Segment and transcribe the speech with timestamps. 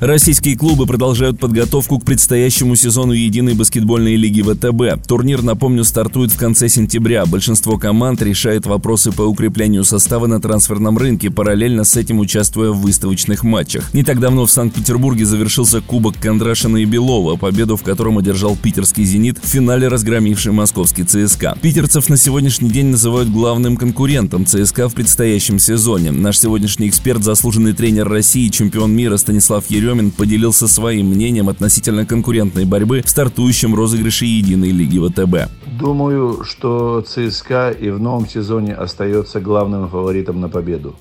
[0.00, 5.06] Российские клубы продолжают подготовку к предстоящему сезону единой баскетбольной лиги ВТБ.
[5.06, 7.26] Турнир, напомню, стартует в конце сентября.
[7.26, 12.80] Большинство команд решает вопросы по укреплению состава на трансферном рынке, параллельно с этим участвуя в
[12.80, 13.92] выставочных матчах.
[13.92, 19.04] Не так давно в Санкт-Петербурге завершился Кубок Кондрашина и Белова, победу в котором одержал питерский
[19.04, 21.58] «Зенит», в финале разгромивший московский ЦСКА.
[21.60, 26.10] Питерцев на сегодняшний день называют главным конкурентом ЦСКА в предстоящем сезоне.
[26.10, 32.06] Наш сегодняшний эксперт, заслуженный тренер России, чемпион мира Станислав Ерем Еремин поделился своим мнением относительно
[32.06, 35.50] конкурентной борьбы в стартующем розыгрыше единой лиги ВТБ.
[35.80, 40.94] Думаю, что ЦСКА и в новом сезоне остается главным фаворитом на победу.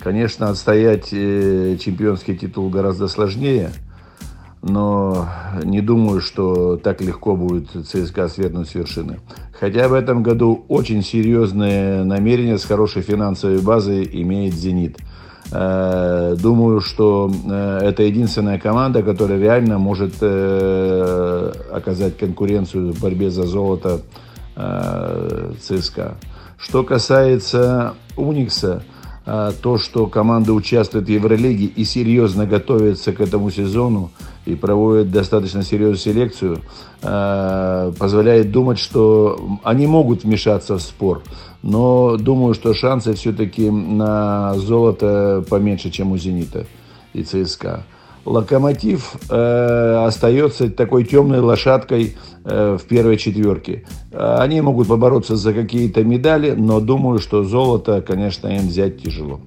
[0.00, 3.70] Конечно, отстоять э, чемпионский титул гораздо сложнее,
[4.60, 5.28] но
[5.62, 9.20] не думаю, что так легко будет ЦСКА свернуть с вершины.
[9.52, 14.98] Хотя в этом году очень серьезные намерения с хорошей финансовой базой имеет «Зенит».
[15.54, 23.30] Э, думаю, что э, это единственная команда, которая реально может э, оказать конкуренцию в борьбе
[23.30, 24.00] за золото
[24.54, 26.16] ЦСКА.
[26.58, 28.82] Что касается Уникса,
[29.24, 34.10] то, что команда участвует в Евролиге и серьезно готовится к этому сезону
[34.46, 36.58] и проводит достаточно серьезную селекцию,
[37.00, 41.22] позволяет думать, что они могут вмешаться в спор
[41.62, 46.66] но думаю, что шансы все-таки на золото поменьше, чем у «Зенита»
[47.12, 47.84] и ЦСКА.
[48.24, 53.84] Локомотив э, остается такой темной лошадкой э, в первой четверке.
[54.12, 59.40] Они могут побороться за какие-то медали, но думаю, что золото, конечно, им взять тяжело.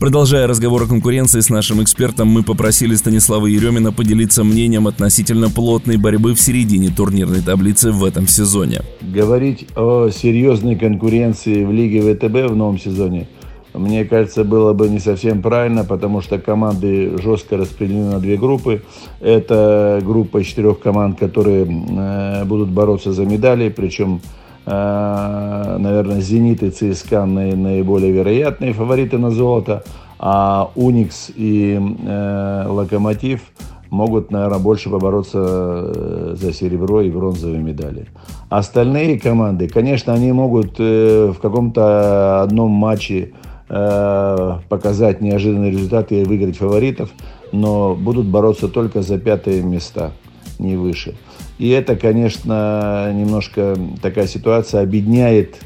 [0.00, 5.98] Продолжая разговор о конкуренции с нашим экспертом, мы попросили Станислава Еремина поделиться мнением относительно плотной
[5.98, 8.80] борьбы в середине турнирной таблицы в этом сезоне.
[9.02, 13.28] Говорить о серьезной конкуренции в Лиге ВТБ в новом сезоне,
[13.74, 18.82] мне кажется, было бы не совсем правильно, потому что команды жестко распределены на две группы.
[19.20, 24.20] Это группа четырех команд, которые э, будут бороться за медали, причем
[24.66, 29.84] Э, наверное, «Зенит» и «ЦСКА» наиболее вероятные фавориты на золото,
[30.18, 33.40] а «Уникс» и э, «Локомотив»
[33.88, 38.06] могут, наверное, больше побороться э, за серебро и бронзовые медали.
[38.48, 43.32] Остальные команды, конечно, они могут в каком-то одном матче
[43.70, 47.10] показать неожиданный результат и выиграть фаворитов,
[47.52, 50.10] но будут бороться только за пятые места,
[50.58, 51.14] не выше.
[51.60, 55.56] И это, конечно, немножко такая ситуация объединяет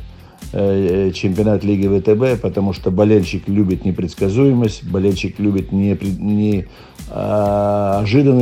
[0.53, 6.66] э, чемпионат Лиги ВТБ, потому что болельщик любит непредсказуемость, болельщик любит неожиданный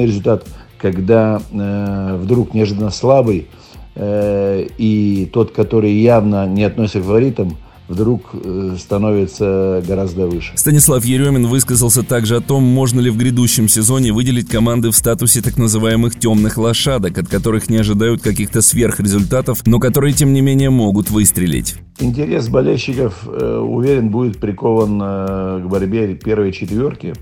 [0.01, 0.47] не, результат,
[0.79, 3.49] когда э, вдруг неожиданно слабый,
[3.97, 7.59] э, и тот, который явно не относится к фаворитам,
[7.93, 10.53] вдруг э, становится гораздо выше.
[10.57, 15.43] Станислав Еремин высказался также о том, можно ли в грядущем сезоне выделить команды в статусе
[15.43, 20.71] так называемых темных лошадок, от которых не ожидают каких-то сверхрезультатов, но которые, тем не менее,
[20.71, 21.77] могут выстрелить.
[22.01, 27.13] Интерес болельщиков, э, уверен, будет прикован э, к борьбе первой четверки.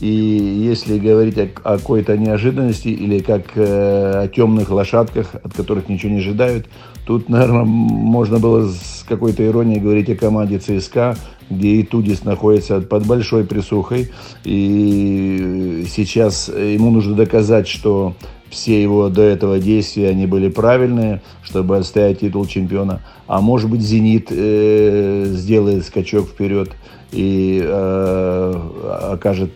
[0.00, 6.12] И если говорить о, о какой-то неожиданности или как о темных лошадках, от которых ничего
[6.12, 6.66] не ожидают,
[7.06, 8.68] тут, наверное, можно было
[9.12, 11.16] какой-то иронией говорить о команде ЦСКА,
[11.50, 14.10] где и Тудис находится под большой присухой.
[14.44, 18.14] И сейчас ему нужно доказать, что
[18.48, 23.00] все его до этого действия они были правильные, чтобы отстоять титул чемпиона.
[23.26, 26.70] А может быть, «Зенит» э, сделает скачок вперед
[27.12, 29.52] и э, окажет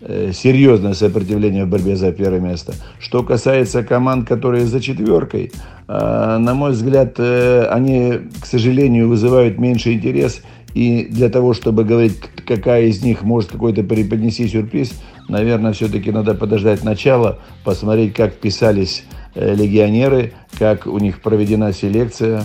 [0.00, 2.74] серьезное сопротивление в борьбе за первое место.
[2.98, 5.52] Что касается команд, которые за четверкой,
[5.88, 10.42] э, на мой взгляд, э, они, к сожалению, вызывают меньше интерес.
[10.72, 12.16] И для того, чтобы говорить,
[12.46, 14.92] какая из них может какой-то преподнести сюрприз,
[15.28, 22.42] наверное, все-таки надо подождать начала, посмотреть, как писались легионеры, как у них проведена селекция,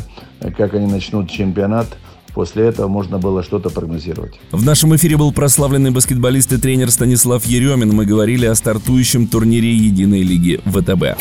[0.57, 1.88] как они начнут чемпионат–
[2.36, 4.34] После этого можно было что-то прогнозировать.
[4.52, 7.96] В нашем эфире был прославленный баскетболист и тренер Станислав Еремин.
[7.96, 11.18] Мы говорили о стартующем турнире Единой лиги ВТБ.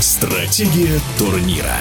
[0.00, 1.76] Стратегия турнира.